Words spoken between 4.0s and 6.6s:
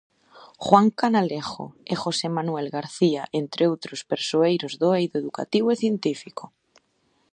persoeiros do eido educativo e científico.